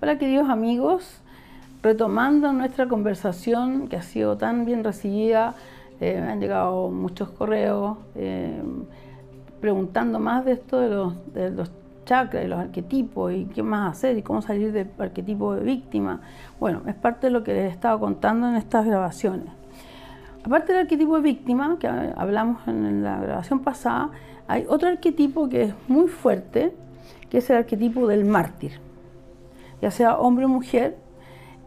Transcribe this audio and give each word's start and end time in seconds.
Hola 0.00 0.16
queridos 0.16 0.48
amigos, 0.48 1.20
retomando 1.82 2.52
nuestra 2.52 2.86
conversación 2.86 3.88
que 3.88 3.96
ha 3.96 4.02
sido 4.02 4.38
tan 4.38 4.64
bien 4.64 4.84
recibida, 4.84 5.56
eh, 5.98 6.20
me 6.24 6.30
han 6.30 6.40
llegado 6.40 6.88
muchos 6.88 7.30
correos 7.30 7.98
eh, 8.14 8.62
preguntando 9.60 10.20
más 10.20 10.44
de 10.44 10.52
esto 10.52 10.78
de 10.78 10.88
los, 10.88 11.34
de 11.34 11.50
los 11.50 11.72
chakras 12.04 12.44
y 12.44 12.46
los 12.46 12.60
arquetipos 12.60 13.32
y 13.32 13.46
qué 13.46 13.64
más 13.64 13.90
hacer 13.90 14.16
y 14.16 14.22
cómo 14.22 14.40
salir 14.40 14.70
del 14.70 14.88
arquetipo 15.00 15.56
de 15.56 15.64
víctima. 15.64 16.20
Bueno, 16.60 16.82
es 16.86 16.94
parte 16.94 17.26
de 17.26 17.32
lo 17.32 17.42
que 17.42 17.54
les 17.54 17.64
he 17.64 17.74
estado 17.74 17.98
contando 17.98 18.48
en 18.48 18.54
estas 18.54 18.86
grabaciones. 18.86 19.48
Aparte 20.44 20.74
del 20.74 20.82
arquetipo 20.82 21.16
de 21.16 21.22
víctima, 21.22 21.76
que 21.80 21.88
hablamos 21.88 22.68
en 22.68 23.02
la 23.02 23.18
grabación 23.18 23.64
pasada, 23.64 24.10
hay 24.46 24.64
otro 24.68 24.90
arquetipo 24.90 25.48
que 25.48 25.62
es 25.62 25.74
muy 25.88 26.06
fuerte, 26.06 26.72
que 27.28 27.38
es 27.38 27.50
el 27.50 27.56
arquetipo 27.56 28.06
del 28.06 28.24
mártir 28.24 28.86
ya 29.80 29.90
sea 29.90 30.18
hombre 30.18 30.44
o 30.44 30.48
mujer, 30.48 30.96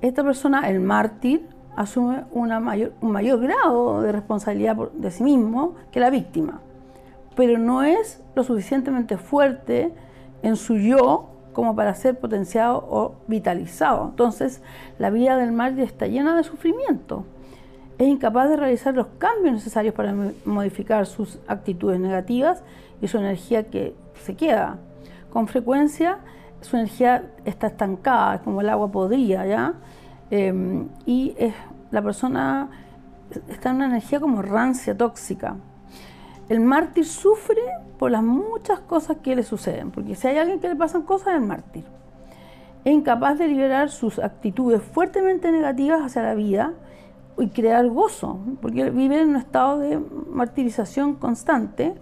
esta 0.01 0.23
persona, 0.23 0.69
el 0.69 0.79
mártir, 0.79 1.47
asume 1.75 2.25
mayor, 2.33 2.93
un 3.01 3.11
mayor 3.11 3.39
grado 3.39 4.01
de 4.01 4.11
responsabilidad 4.11 4.75
de 4.75 5.11
sí 5.11 5.23
mismo 5.23 5.75
que 5.91 5.99
la 5.99 6.09
víctima, 6.09 6.61
pero 7.35 7.57
no 7.57 7.83
es 7.83 8.21
lo 8.35 8.43
suficientemente 8.43 9.17
fuerte 9.17 9.93
en 10.43 10.55
su 10.55 10.77
yo 10.77 11.29
como 11.53 11.75
para 11.75 11.93
ser 11.93 12.17
potenciado 12.19 12.77
o 12.89 13.15
vitalizado. 13.27 14.05
Entonces, 14.09 14.61
la 14.97 15.09
vida 15.09 15.37
del 15.37 15.51
mártir 15.51 15.83
está 15.83 16.07
llena 16.07 16.35
de 16.35 16.43
sufrimiento. 16.43 17.25
Es 17.97 18.07
incapaz 18.07 18.49
de 18.49 18.57
realizar 18.57 18.95
los 18.95 19.07
cambios 19.17 19.53
necesarios 19.53 19.93
para 19.93 20.15
modificar 20.45 21.05
sus 21.05 21.39
actitudes 21.47 21.99
negativas 21.99 22.63
y 23.01 23.07
su 23.07 23.17
energía 23.17 23.69
que 23.69 23.95
se 24.23 24.35
queda. 24.35 24.77
Con 25.29 25.47
frecuencia, 25.47 26.19
su 26.61 26.77
energía 26.77 27.23
está 27.45 27.67
estancada, 27.67 28.35
es 28.35 28.41
como 28.41 28.61
el 28.61 28.69
agua 28.69 28.91
podría, 28.91 29.45
¿ya? 29.45 29.73
Em, 30.29 30.87
y 31.05 31.35
es, 31.37 31.53
la 31.91 32.01
persona 32.01 32.69
está 33.49 33.69
en 33.69 33.77
una 33.77 33.85
energía 33.85 34.19
como 34.19 34.41
rancia, 34.41 34.95
tóxica. 34.95 35.55
El 36.49 36.59
mártir 36.59 37.05
sufre 37.05 37.61
por 37.97 38.11
las 38.11 38.23
muchas 38.23 38.79
cosas 38.79 39.17
que 39.17 39.35
le 39.35 39.43
suceden, 39.43 39.91
porque 39.91 40.15
si 40.15 40.27
hay 40.27 40.37
alguien 40.37 40.59
que 40.59 40.67
le 40.67 40.75
pasan 40.75 41.03
cosas, 41.03 41.35
el 41.35 41.41
mártir. 41.41 41.85
Es 42.83 42.93
incapaz 42.93 43.37
de 43.37 43.47
liberar 43.47 43.89
sus 43.89 44.19
actitudes 44.19 44.81
fuertemente 44.81 45.51
negativas 45.51 46.01
hacia 46.01 46.23
la 46.23 46.33
vida 46.33 46.73
y 47.37 47.47
crear 47.49 47.87
gozo, 47.87 48.39
porque 48.61 48.89
vive 48.89 49.21
en 49.21 49.29
un 49.29 49.35
estado 49.35 49.79
de 49.79 49.99
martirización 50.29 51.15
constante 51.15 51.95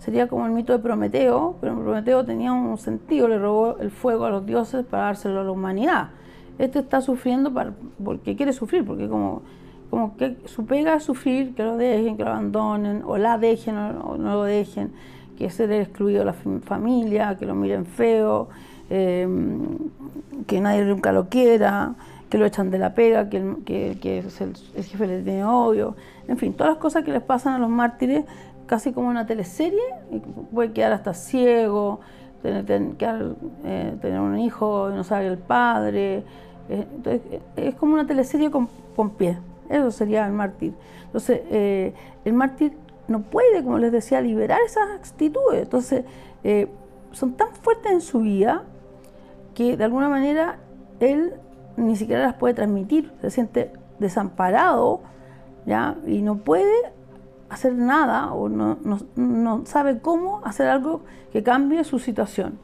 sería 0.00 0.26
como 0.26 0.46
el 0.46 0.52
mito 0.52 0.72
de 0.72 0.78
Prometeo, 0.78 1.56
pero 1.60 1.76
Prometeo 1.76 2.24
tenía 2.24 2.52
un 2.52 2.76
sentido, 2.78 3.28
le 3.28 3.38
robó 3.38 3.78
el 3.78 3.90
fuego 3.90 4.24
a 4.24 4.30
los 4.30 4.44
dioses 4.46 4.84
para 4.84 5.04
dárselo 5.04 5.40
a 5.40 5.44
la 5.44 5.50
humanidad. 5.50 6.08
Este 6.58 6.78
está 6.80 7.00
sufriendo 7.00 7.52
porque 8.02 8.34
quiere 8.34 8.52
sufrir, 8.52 8.84
porque 8.84 9.08
como, 9.08 9.42
como 9.90 10.16
que 10.16 10.36
su 10.46 10.66
pega 10.66 10.94
es 10.94 11.04
sufrir, 11.04 11.54
que 11.54 11.62
lo 11.62 11.76
dejen, 11.76 12.16
que 12.16 12.24
lo 12.24 12.30
abandonen, 12.30 13.02
o 13.06 13.18
la 13.18 13.38
dejen 13.38 13.76
o 13.76 14.16
no 14.16 14.34
lo 14.34 14.44
dejen, 14.44 14.90
que 15.38 15.50
ser 15.50 15.70
excluido 15.72 16.20
de 16.20 16.26
la 16.26 16.34
familia, 16.34 17.36
que 17.38 17.46
lo 17.46 17.54
miren 17.54 17.86
feo, 17.86 18.48
em, 18.88 19.66
que 20.46 20.60
nadie 20.60 20.84
nunca 20.84 21.12
lo 21.12 21.28
quiera, 21.28 21.94
que 22.28 22.38
lo 22.38 22.46
echan 22.46 22.70
de 22.70 22.78
la 22.78 22.94
pega, 22.94 23.28
que, 23.28 23.38
el, 23.38 24.24
el 24.74 24.84
jefe 24.84 25.06
le 25.06 25.22
tiene 25.22 25.44
odio, 25.44 25.96
en 26.28 26.38
fin, 26.38 26.52
todas 26.52 26.74
las 26.74 26.78
cosas 26.78 27.04
que 27.04 27.10
les 27.10 27.22
pasan 27.22 27.54
a 27.54 27.58
los 27.58 27.68
mártires 27.68 28.24
casi 28.70 28.92
como 28.92 29.08
una 29.08 29.26
teleserie, 29.26 29.82
puede 30.54 30.70
quedar 30.70 30.92
hasta 30.92 31.12
ciego, 31.12 31.98
tener, 32.40 32.64
eh, 32.70 33.96
tener, 34.00 34.20
un 34.20 34.38
hijo 34.38 34.90
y 34.92 34.94
no 34.94 35.02
sabe 35.02 35.26
el 35.26 35.38
padre. 35.38 36.22
Eh, 36.68 36.86
entonces, 36.94 37.20
eh, 37.32 37.40
es 37.56 37.74
como 37.74 37.94
una 37.94 38.06
teleserie 38.06 38.48
con, 38.48 38.68
con 38.94 39.10
pie. 39.10 39.38
Eso 39.68 39.90
sería 39.90 40.24
el 40.24 40.32
mártir. 40.32 40.72
Entonces, 41.06 41.40
el 42.24 42.32
mártir 42.32 42.76
no 43.08 43.22
puede, 43.22 43.64
como 43.64 43.78
les 43.78 43.90
decía, 43.90 44.20
liberar 44.20 44.60
esas 44.64 44.88
actitudes. 44.90 45.62
Entonces, 45.62 46.04
son 47.10 47.32
tan 47.32 47.48
fuertes 47.56 47.90
en 47.90 48.00
su 48.00 48.20
vida 48.20 48.62
que 49.52 49.76
de 49.76 49.82
alguna 49.82 50.08
manera 50.08 50.60
él 51.00 51.34
ni 51.76 51.96
siquiera 51.96 52.22
las 52.22 52.34
puede 52.34 52.54
transmitir. 52.54 53.12
Se 53.20 53.30
siente 53.30 53.72
desamparado 53.98 55.00
¿ya? 55.66 55.96
y 56.06 56.22
no 56.22 56.38
puede 56.38 56.99
hacer 57.50 57.74
nada 57.74 58.32
o 58.32 58.48
no, 58.48 59.62
sabe 59.66 59.98
cómo 59.98 60.40
hacer 60.44 60.68
algo 60.68 61.02
que 61.32 61.42
cambie 61.42 61.84
su 61.84 61.98
situación. 61.98 62.58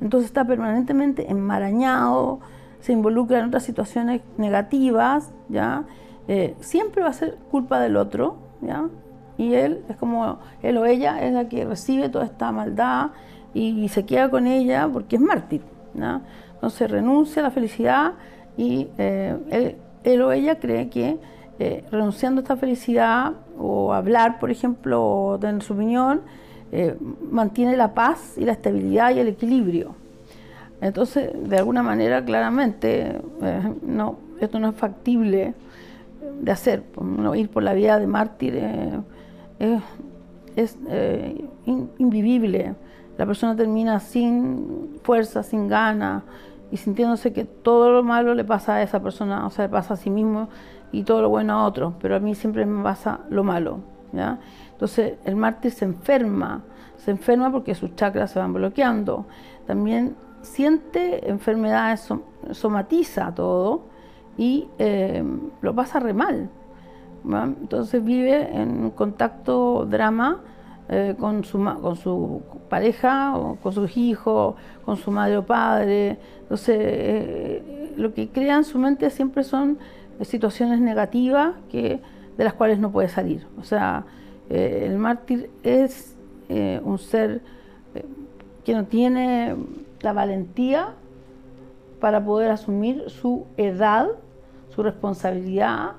Entonces 0.00 0.28
está 0.28 0.46
permanentemente 0.46 1.30
enmarañado, 1.30 2.40
se 2.80 2.92
involucra 2.92 3.38
en 3.38 3.46
otras 3.46 3.62
situaciones 3.62 4.22
negativas, 4.38 5.30
¿ya? 5.50 5.84
Eh, 6.26 6.56
siempre 6.60 7.02
va 7.02 7.10
a 7.10 7.12
ser 7.12 7.36
culpa 7.50 7.80
del 7.80 7.96
otro, 7.96 8.36
¿ya? 8.62 8.88
Y 9.36 9.54
él 9.54 9.84
es 9.88 9.96
como, 9.96 10.38
él 10.62 10.78
o 10.78 10.86
ella 10.86 11.22
es 11.22 11.34
la 11.34 11.48
que 11.48 11.64
recibe 11.66 12.08
toda 12.08 12.24
esta 12.24 12.50
maldad 12.50 13.10
y, 13.52 13.88
se 13.88 14.06
queda 14.06 14.30
con 14.30 14.46
ella 14.46 14.88
porque 14.90 15.16
es 15.16 15.22
mártir, 15.22 15.62
¿ya? 15.94 16.22
Entonces 16.54 16.90
renuncia 16.90 17.42
a 17.42 17.44
la 17.44 17.50
felicidad 17.50 18.14
y 18.56 18.88
eh, 18.96 19.76
él 20.04 20.22
o 20.22 20.32
ella 20.32 20.58
cree 20.58 20.88
que 20.88 21.18
eh, 21.62 21.84
renunciando 21.90 22.40
a 22.40 22.42
esta 22.42 22.56
felicidad 22.56 23.34
o 23.58 23.92
hablar, 23.92 24.38
por 24.38 24.50
ejemplo, 24.50 25.04
o 25.04 25.38
tener 25.38 25.62
su 25.62 25.74
opinión, 25.74 26.22
eh, 26.72 26.96
mantiene 27.30 27.76
la 27.76 27.92
paz 27.92 28.38
y 28.38 28.46
la 28.46 28.52
estabilidad 28.52 29.14
y 29.14 29.18
el 29.18 29.28
equilibrio. 29.28 29.94
Entonces, 30.80 31.30
de 31.34 31.58
alguna 31.58 31.82
manera, 31.82 32.24
claramente, 32.24 33.20
eh, 33.42 33.74
no, 33.82 34.16
esto 34.40 34.58
no 34.58 34.70
es 34.70 34.74
factible 34.74 35.52
de 36.40 36.50
hacer. 36.50 36.82
No, 36.98 37.34
ir 37.34 37.50
por 37.50 37.62
la 37.62 37.74
vida 37.74 37.98
de 37.98 38.06
mártir 38.06 38.58
es 40.56 40.78
invivible. 41.98 42.74
La 43.18 43.26
persona 43.26 43.54
termina 43.54 44.00
sin 44.00 44.98
fuerza, 45.02 45.42
sin 45.42 45.68
ganas 45.68 46.22
y 46.70 46.78
sintiéndose 46.78 47.34
que 47.34 47.44
todo 47.44 47.90
lo 47.92 48.02
malo 48.02 48.34
le 48.34 48.44
pasa 48.44 48.76
a 48.76 48.82
esa 48.82 49.02
persona, 49.02 49.46
o 49.46 49.50
sea, 49.50 49.66
le 49.66 49.70
pasa 49.70 49.92
a 49.92 49.96
sí 49.98 50.08
mismo 50.08 50.48
y 50.92 51.04
todo 51.04 51.22
lo 51.22 51.28
bueno 51.28 51.54
a 51.54 51.64
otro, 51.66 51.94
pero 52.00 52.16
a 52.16 52.18
mí 52.18 52.34
siempre 52.34 52.66
me 52.66 52.82
pasa 52.82 53.20
lo 53.30 53.44
malo. 53.44 53.80
Entonces 54.72 55.14
el 55.24 55.36
mártir 55.36 55.72
se 55.72 55.84
enferma, 55.84 56.62
se 56.96 57.12
enferma 57.12 57.50
porque 57.50 57.74
sus 57.74 57.94
chakras 57.94 58.30
se 58.32 58.38
van 58.38 58.52
bloqueando. 58.52 59.26
También 59.66 60.16
siente 60.42 61.28
enfermedades, 61.28 62.08
somatiza 62.52 63.34
todo 63.34 63.82
y 64.36 64.68
eh, 64.78 65.22
lo 65.60 65.74
pasa 65.74 66.00
re 66.00 66.14
mal. 66.14 66.50
Entonces 67.24 68.02
vive 68.02 68.56
en 68.56 68.84
un 68.84 68.90
contacto 68.90 69.84
drama 69.84 70.40
eh, 70.88 71.14
con, 71.18 71.44
su, 71.44 71.62
con 71.80 71.94
su 71.96 72.42
pareja, 72.68 73.36
o 73.36 73.56
con 73.56 73.72
sus 73.72 73.96
hijos, 73.96 74.54
con 74.84 74.96
su 74.96 75.10
madre 75.10 75.36
o 75.36 75.44
padre. 75.44 76.18
Entonces 76.40 76.76
eh, 76.80 77.92
lo 77.96 78.14
que 78.14 78.30
crea 78.30 78.56
en 78.56 78.64
su 78.64 78.78
mente 78.78 79.10
siempre 79.10 79.44
son 79.44 79.78
situaciones 80.24 80.80
negativas 80.80 81.54
que, 81.70 82.00
de 82.36 82.44
las 82.44 82.54
cuales 82.54 82.78
no 82.78 82.90
puede 82.90 83.08
salir. 83.08 83.46
O 83.58 83.64
sea, 83.64 84.04
eh, 84.48 84.86
el 84.86 84.98
mártir 84.98 85.50
es 85.62 86.16
eh, 86.48 86.80
un 86.84 86.98
ser 86.98 87.40
eh, 87.94 88.04
que 88.64 88.74
no 88.74 88.84
tiene 88.84 89.56
la 90.00 90.12
valentía 90.12 90.94
para 92.00 92.24
poder 92.24 92.50
asumir 92.50 93.04
su 93.08 93.46
edad, 93.56 94.08
su 94.74 94.82
responsabilidad 94.82 95.92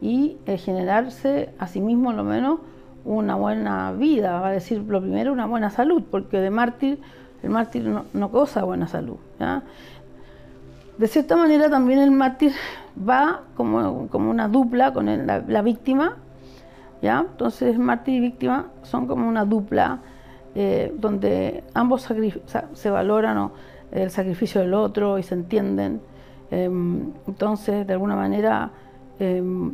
y 0.00 0.38
generarse 0.46 1.50
a 1.58 1.66
sí 1.66 1.80
mismo 1.80 2.12
lo 2.12 2.24
menos 2.24 2.60
una 3.04 3.34
buena 3.34 3.92
vida, 3.92 4.40
va 4.40 4.48
a 4.48 4.52
decir 4.52 4.82
lo 4.86 5.00
primero 5.00 5.32
una 5.32 5.46
buena 5.46 5.70
salud, 5.70 6.02
porque 6.10 6.38
de 6.38 6.50
mártir 6.50 7.00
el 7.42 7.50
mártir 7.50 7.84
no, 7.84 8.04
no 8.12 8.28
buena 8.28 8.86
salud. 8.86 9.16
De 10.98 11.08
cierta 11.08 11.36
manera 11.36 11.70
también 11.70 12.00
el 12.00 12.10
mártir 12.10 12.52
va 13.08 13.42
como, 13.54 14.08
como 14.08 14.30
una 14.30 14.48
dupla 14.48 14.92
con 14.92 15.26
la, 15.26 15.62
víctima, 15.62 16.16
¿ya? 17.02 17.26
Entonces 17.28 17.78
mártir 17.78 18.14
y 18.14 18.20
víctima 18.20 18.68
son 18.82 19.06
como 19.06 19.28
una 19.28 19.44
dupla 19.44 20.00
eh, 20.54 20.92
donde 20.98 21.64
ambos 21.74 22.08
se 22.74 22.90
valoran 22.90 23.50
el 23.92 24.10
sacrificio 24.10 24.60
del 24.60 24.74
otro 24.74 25.18
y 25.18 25.22
se 25.22 25.34
entienden. 25.34 26.00
Em, 26.50 27.12
entonces, 27.26 27.86
de 27.86 27.92
alguna 27.92 28.16
manera, 28.16 28.70
em, 29.18 29.72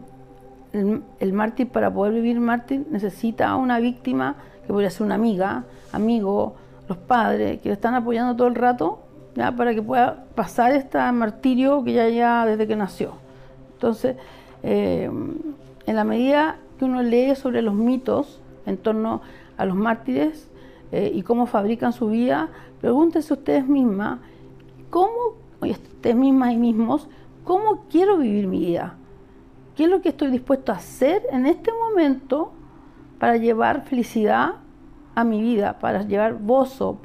el, 0.72 1.02
el, 1.20 1.32
mártir 1.32 1.68
para 1.68 1.92
poder 1.92 2.12
vivir 2.12 2.38
mártir 2.38 2.86
necesita 2.90 3.56
una 3.56 3.78
víctima 3.78 4.36
que 4.66 4.72
podría 4.72 4.90
ser 4.90 5.06
una 5.06 5.14
amiga, 5.14 5.64
amigo, 5.92 6.54
los 6.88 6.98
padres, 6.98 7.60
que 7.60 7.70
le 7.70 7.74
están 7.74 7.94
apoyando 7.94 8.36
todo 8.36 8.48
el 8.48 8.54
rato 8.54 9.05
para 9.56 9.74
que 9.74 9.82
pueda 9.82 10.24
pasar 10.34 10.72
este 10.72 10.98
martirio 11.12 11.84
que 11.84 11.92
ya 11.92 12.08
lleva 12.08 12.46
desde 12.46 12.66
que 12.66 12.76
nació. 12.76 13.12
Entonces, 13.74 14.16
eh, 14.62 15.10
en 15.86 15.96
la 15.96 16.04
medida 16.04 16.56
que 16.78 16.84
uno 16.84 17.02
lee 17.02 17.34
sobre 17.34 17.62
los 17.62 17.74
mitos 17.74 18.40
en 18.64 18.78
torno 18.78 19.20
a 19.56 19.66
los 19.66 19.76
mártires 19.76 20.48
eh, 20.92 21.12
y 21.14 21.22
cómo 21.22 21.46
fabrican 21.46 21.92
su 21.92 22.08
vida, 22.08 22.48
pregúntense 22.80 23.34
ustedes 23.34 23.66
mismas, 23.68 24.18
¿cómo, 24.90 25.34
ustedes 25.60 26.16
mismas 26.16 26.52
y 26.52 26.56
mismos 26.56 27.08
cómo 27.44 27.84
quiero 27.90 28.18
vivir 28.18 28.48
mi 28.48 28.58
vida. 28.58 28.94
¿Qué 29.76 29.84
es 29.84 29.90
lo 29.90 30.02
que 30.02 30.08
estoy 30.08 30.30
dispuesto 30.30 30.72
a 30.72 30.76
hacer 30.76 31.22
en 31.30 31.46
este 31.46 31.70
momento 31.72 32.52
para 33.18 33.36
llevar 33.36 33.84
felicidad 33.84 34.54
a 35.14 35.24
mi 35.24 35.40
vida, 35.40 35.78
para 35.78 36.02
llevar 36.02 36.36
gozo, 36.42 36.98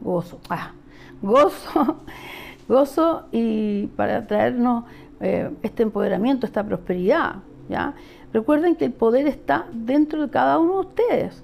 gozo, 0.00 0.38
ah, 0.48 0.72
gozo, 1.22 1.96
gozo 2.68 3.24
y 3.32 3.86
para 3.88 4.26
traernos 4.26 4.84
eh, 5.20 5.50
este 5.62 5.82
empoderamiento, 5.82 6.46
esta 6.46 6.64
prosperidad. 6.64 7.36
¿ya? 7.68 7.94
Recuerden 8.32 8.76
que 8.76 8.86
el 8.86 8.92
poder 8.92 9.26
está 9.26 9.66
dentro 9.72 10.22
de 10.22 10.30
cada 10.30 10.58
uno 10.58 10.74
de 10.74 10.80
ustedes. 10.80 11.42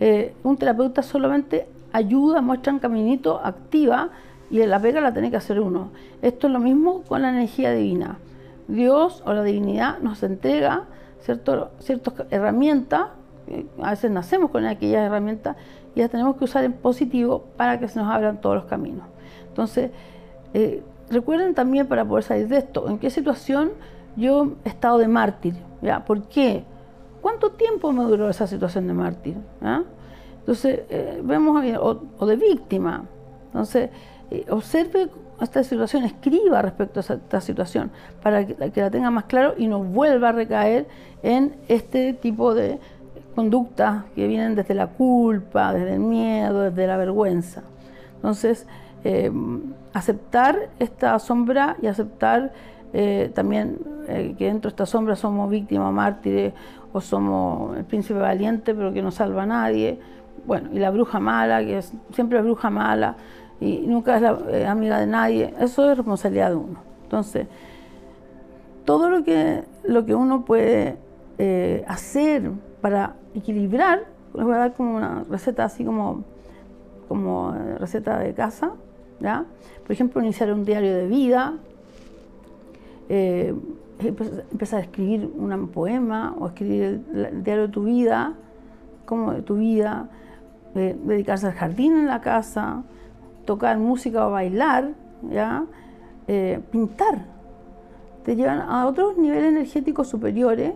Eh, 0.00 0.34
un 0.42 0.56
terapeuta 0.56 1.02
solamente 1.02 1.66
ayuda, 1.92 2.40
muestra 2.40 2.72
un 2.72 2.80
caminito, 2.80 3.40
activa 3.42 4.10
y 4.50 4.64
la 4.66 4.80
pega 4.80 5.00
la 5.00 5.12
tiene 5.12 5.30
que 5.30 5.36
hacer 5.36 5.60
uno. 5.60 5.90
Esto 6.22 6.48
es 6.48 6.52
lo 6.52 6.60
mismo 6.60 7.02
con 7.02 7.22
la 7.22 7.30
energía 7.30 7.72
divina. 7.72 8.18
Dios 8.66 9.22
o 9.24 9.32
la 9.32 9.42
divinidad 9.42 9.98
nos 10.00 10.22
entrega 10.22 10.84
ciertas 11.20 12.14
herramientas, 12.30 13.08
eh, 13.46 13.66
a 13.82 13.90
veces 13.90 14.10
nacemos 14.10 14.50
con 14.50 14.66
aquellas 14.66 15.06
herramientas 15.06 15.56
y 15.94 16.00
las 16.00 16.10
tenemos 16.10 16.36
que 16.36 16.44
usar 16.44 16.64
en 16.64 16.72
positivo 16.72 17.44
para 17.56 17.78
que 17.78 17.88
se 17.88 17.98
nos 17.98 18.12
abran 18.12 18.40
todos 18.40 18.56
los 18.56 18.64
caminos. 18.64 19.06
Entonces, 19.54 19.92
eh, 20.52 20.82
recuerden 21.10 21.54
también 21.54 21.86
para 21.86 22.04
poder 22.04 22.24
salir 22.24 22.48
de 22.48 22.58
esto, 22.58 22.88
en 22.88 22.98
qué 22.98 23.08
situación 23.08 23.70
yo 24.16 24.54
he 24.64 24.68
estado 24.68 24.98
de 24.98 25.06
mártir, 25.06 25.54
¿ya? 25.80 26.04
¿Por 26.04 26.24
qué? 26.24 26.64
¿Cuánto 27.20 27.50
tiempo 27.52 27.92
me 27.92 28.02
duró 28.02 28.28
esa 28.28 28.48
situación 28.48 28.88
de 28.88 28.94
mártir? 28.94 29.36
¿Ah? 29.62 29.84
Entonces, 30.40 30.80
eh, 30.90 31.20
vemos, 31.22 31.64
o, 31.80 32.02
o, 32.18 32.26
de 32.26 32.36
víctima. 32.36 33.04
Entonces, 33.46 33.90
eh, 34.32 34.44
observe 34.50 35.08
esta 35.40 35.62
situación, 35.62 36.02
escriba 36.02 36.62
respecto 36.62 36.98
a 36.98 37.14
esta 37.14 37.40
situación 37.40 37.92
para 38.22 38.44
que, 38.44 38.56
la 38.58 38.90
tenga 38.90 39.10
más 39.10 39.24
claro 39.24 39.54
y 39.56 39.68
no 39.68 39.82
vuelva 39.84 40.30
a 40.30 40.32
recaer 40.32 40.86
en 41.22 41.54
este 41.68 42.12
tipo 42.12 42.54
de 42.54 42.80
conductas 43.36 44.04
que 44.16 44.26
vienen 44.26 44.56
desde 44.56 44.74
la 44.74 44.88
culpa, 44.88 45.72
desde 45.72 45.94
el 45.94 46.00
miedo, 46.00 46.62
desde 46.62 46.86
la 46.88 46.96
vergüenza. 46.96 47.62
Entonces, 48.16 48.66
eh, 49.06 49.30
aceptar 49.92 50.70
esta 50.78 51.18
sombra 51.18 51.76
y 51.82 51.88
aceptar 51.88 52.52
eh, 52.94 53.30
también 53.34 53.78
eh, 54.08 54.34
que 54.38 54.46
dentro 54.46 54.70
de 54.70 54.72
esta 54.72 54.86
sombra 54.86 55.14
somos 55.14 55.50
víctimas, 55.50 55.92
mártires, 55.92 56.54
o 56.90 57.02
somos 57.02 57.76
el 57.76 57.84
príncipe 57.84 58.18
valiente 58.18 58.74
pero 58.74 58.94
que 58.94 59.02
no 59.02 59.10
salva 59.10 59.42
a 59.42 59.46
nadie. 59.46 60.00
Bueno, 60.46 60.70
y 60.72 60.78
la 60.78 60.90
bruja 60.90 61.20
mala, 61.20 61.62
que 61.62 61.78
es, 61.78 61.92
siempre 62.12 62.38
es 62.38 62.44
bruja 62.44 62.70
mala 62.70 63.16
y 63.60 63.80
nunca 63.86 64.16
es 64.16 64.22
la, 64.22 64.70
amiga 64.70 64.98
de 64.98 65.06
nadie, 65.06 65.54
eso 65.60 65.90
es 65.90 65.98
responsabilidad 65.98 66.50
de 66.50 66.56
uno. 66.56 66.78
Entonces, 67.02 67.46
todo 68.86 69.10
lo 69.10 69.22
que, 69.22 69.64
lo 69.84 70.06
que 70.06 70.14
uno 70.14 70.46
puede 70.46 70.96
hacer 71.86 72.50
para 72.80 73.16
equilibrar, 73.34 74.04
les 74.32 74.44
voy 74.44 74.54
a 74.54 74.58
dar 74.58 74.72
como 74.72 74.96
una 74.96 75.24
receta 75.28 75.64
así 75.64 75.84
como, 75.84 76.24
como 77.06 77.54
receta 77.78 78.18
de 78.18 78.32
casa, 78.32 78.72
por 79.82 79.92
ejemplo, 79.92 80.22
iniciar 80.22 80.52
un 80.52 80.64
diario 80.64 80.94
de 80.94 81.06
vida, 81.06 81.54
eh, 83.08 83.54
empezar 83.98 84.80
a 84.80 84.82
escribir 84.82 85.30
un 85.36 85.68
poema 85.68 86.34
o 86.38 86.48
escribir 86.48 87.02
el, 87.14 87.44
diario 87.44 87.66
de 87.66 87.72
tu 87.72 87.84
vida, 87.84 88.34
como 89.04 89.32
de 89.32 89.42
tu 89.42 89.56
vida, 89.56 90.08
eh, 90.74 90.96
dedicarse 91.04 91.46
al 91.46 91.52
jardín 91.52 91.96
en 91.96 92.06
la 92.06 92.20
casa, 92.20 92.82
tocar 93.44 93.78
música 93.78 94.26
o 94.26 94.30
bailar, 94.30 94.90
¿ya? 95.30 95.64
Eh, 96.26 96.60
pintar. 96.70 97.26
Te 98.24 98.36
llevan 98.36 98.60
a 98.60 98.86
otros 98.86 99.18
niveles 99.18 99.52
energéticos 99.52 100.08
superiores 100.08 100.72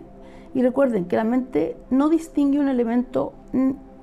y 0.53 0.61
recuerden 0.61 1.05
que 1.05 1.15
la 1.15 1.23
mente 1.23 1.77
no 1.89 2.09
distingue 2.09 2.59
un 2.59 2.69
elemento 2.69 3.33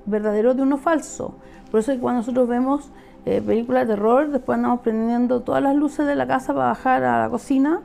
verdadero 0.05 0.53
de 0.53 0.61
uno 0.61 0.77
falso. 0.77 1.35
Por 1.71 1.79
eso 1.79 1.91
es 1.91 1.97
que 1.97 2.01
cuando 2.01 2.19
nosotros 2.19 2.47
vemos 2.47 2.91
eh, 3.29 3.41
películas 3.41 3.85
de 3.85 3.95
terror, 3.95 4.29
después 4.29 4.55
andamos 4.55 4.79
prendiendo 4.79 5.41
todas 5.41 5.61
las 5.61 5.75
luces 5.75 6.07
de 6.07 6.15
la 6.15 6.25
casa 6.25 6.53
para 6.53 6.67
bajar 6.67 7.03
a 7.03 7.19
la 7.19 7.29
cocina 7.29 7.81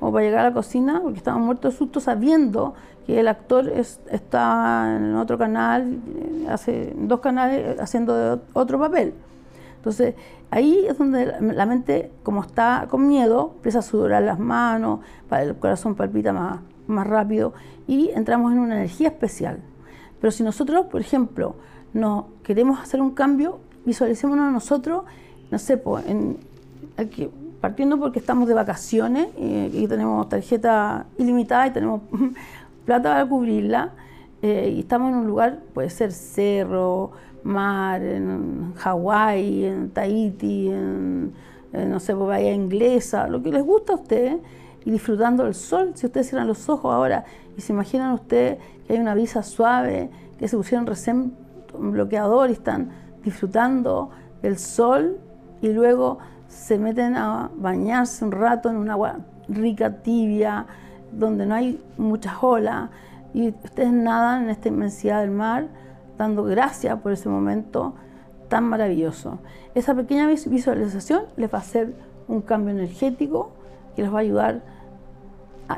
o 0.00 0.12
para 0.12 0.22
llegar 0.22 0.40
a 0.40 0.48
la 0.50 0.52
cocina, 0.52 1.00
porque 1.00 1.16
estamos 1.16 1.40
muertos 1.40 1.72
de 1.72 1.78
susto 1.78 1.98
sabiendo 1.98 2.74
que 3.06 3.18
el 3.18 3.26
actor 3.26 3.68
está 3.68 4.94
en 4.94 5.14
otro 5.16 5.38
canal, 5.38 5.94
eh, 5.94 6.46
hace 6.50 6.92
dos 6.94 7.20
canales 7.20 7.80
haciendo 7.80 8.42
otro 8.52 8.78
papel. 8.78 9.14
Entonces, 9.76 10.14
ahí 10.50 10.84
es 10.86 10.98
donde 10.98 11.40
la 11.40 11.64
mente, 11.64 12.10
como 12.22 12.42
está 12.42 12.86
con 12.90 13.08
miedo, 13.08 13.52
empieza 13.56 13.78
a 13.78 13.82
sudorar 13.82 14.22
las 14.22 14.38
manos, 14.38 15.00
el 15.30 15.56
corazón 15.56 15.94
palpita 15.94 16.34
más, 16.34 16.60
más 16.86 17.06
rápido 17.06 17.54
y 17.86 18.10
entramos 18.10 18.52
en 18.52 18.58
una 18.58 18.74
energía 18.76 19.08
especial. 19.08 19.60
Pero 20.20 20.30
si 20.30 20.42
nosotros, 20.42 20.84
por 20.86 21.00
ejemplo, 21.00 21.56
no 21.94 22.28
queremos 22.42 22.78
hacer 22.78 23.00
un 23.00 23.12
cambio, 23.12 23.60
visualicémonos 23.84 24.52
nosotros, 24.52 25.04
no 25.50 25.58
sé, 25.58 25.76
pues, 25.76 26.06
en, 26.06 26.38
aquí, 26.96 27.28
partiendo 27.60 27.98
porque 27.98 28.18
estamos 28.18 28.48
de 28.48 28.54
vacaciones 28.54 29.28
y, 29.38 29.86
tenemos 29.86 30.28
tarjeta 30.28 31.06
ilimitada 31.18 31.68
y 31.68 31.70
tenemos 31.70 32.02
plata 32.84 33.10
para 33.10 33.26
cubrirla, 33.26 33.90
eh, 34.42 34.72
y 34.76 34.80
estamos 34.80 35.12
en 35.12 35.18
un 35.18 35.26
lugar, 35.26 35.60
puede 35.72 35.88
ser 35.90 36.12
cerro, 36.12 37.12
mar, 37.44 38.02
en 38.02 38.74
Hawái, 38.74 39.64
en 39.64 39.90
Tahiti, 39.90 40.68
en, 40.68 41.32
no 41.72 42.00
sé, 42.00 42.14
bahía 42.14 42.52
inglesa, 42.52 43.28
lo 43.28 43.42
que 43.42 43.50
les 43.50 43.64
gusta 43.64 43.92
a 43.92 43.96
ustedes, 43.96 44.38
y 44.84 44.90
disfrutando 44.90 45.44
del 45.44 45.54
sol. 45.54 45.92
Si 45.94 46.06
ustedes 46.06 46.28
cierran 46.28 46.48
los 46.48 46.68
ojos 46.68 46.92
ahora 46.92 47.24
y 47.56 47.60
se 47.60 47.72
imaginan 47.72 48.12
ustedes 48.12 48.58
que 48.86 48.94
hay 48.94 48.98
una 48.98 49.14
brisa 49.14 49.42
suave, 49.42 50.10
que 50.38 50.48
se 50.48 50.56
pusieron 50.56 50.86
recién 50.86 51.34
bloqueador 51.78 52.50
y 52.50 52.54
están 52.54 52.90
disfrutando 53.24 54.10
del 54.42 54.58
sol 54.58 55.18
y 55.60 55.68
luego 55.72 56.18
se 56.48 56.78
meten 56.78 57.16
a 57.16 57.50
bañarse 57.56 58.24
un 58.24 58.32
rato 58.32 58.68
en 58.68 58.76
un 58.76 58.90
agua 58.90 59.18
rica, 59.48 60.02
tibia, 60.02 60.66
donde 61.12 61.46
no 61.46 61.54
hay 61.54 61.82
muchas 61.96 62.34
olas 62.40 62.90
y 63.34 63.48
ustedes 63.48 63.92
nadan 63.92 64.44
en 64.44 64.50
esta 64.50 64.68
inmensidad 64.68 65.20
del 65.20 65.30
mar 65.30 65.66
dando 66.18 66.44
gracias 66.44 66.98
por 67.00 67.12
ese 67.12 67.28
momento 67.28 67.94
tan 68.48 68.64
maravilloso. 68.64 69.38
Esa 69.74 69.94
pequeña 69.94 70.26
visualización 70.26 71.24
les 71.36 71.52
va 71.52 71.58
a 71.58 71.60
hacer 71.62 71.94
un 72.28 72.42
cambio 72.42 72.74
energético 72.74 73.50
que 73.96 74.02
les 74.02 74.12
va 74.12 74.18
a 74.18 74.20
ayudar 74.20 74.62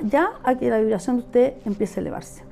ya 0.08 0.32
a 0.42 0.56
que 0.56 0.70
la 0.70 0.78
vibración 0.78 1.16
de 1.16 1.22
usted 1.22 1.54
empiece 1.64 2.00
a 2.00 2.02
elevarse. 2.02 2.42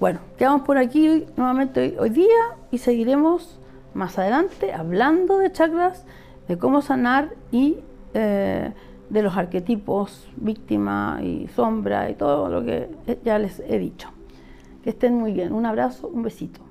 Bueno, 0.00 0.20
quedamos 0.36 0.62
por 0.62 0.78
aquí 0.78 1.26
nuevamente 1.36 1.96
hoy 1.98 2.10
día 2.10 2.56
y 2.70 2.78
seguiremos 2.78 3.60
más 3.94 4.18
adelante 4.18 4.72
hablando 4.72 5.38
de 5.38 5.52
chakras, 5.52 6.04
de 6.46 6.58
cómo 6.58 6.82
sanar 6.82 7.30
y 7.50 7.78
eh, 8.14 8.72
de 9.10 9.22
los 9.22 9.36
arquetipos, 9.36 10.28
víctima 10.36 11.20
y 11.22 11.48
sombra 11.48 12.10
y 12.10 12.14
todo 12.14 12.48
lo 12.48 12.64
que 12.64 12.90
ya 13.24 13.38
les 13.38 13.60
he 13.60 13.78
dicho. 13.78 14.10
Que 14.82 14.90
estén 14.90 15.14
muy 15.14 15.32
bien. 15.32 15.52
Un 15.52 15.66
abrazo, 15.66 16.08
un 16.08 16.22
besito. 16.22 16.67